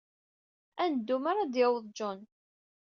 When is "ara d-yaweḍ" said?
1.31-1.85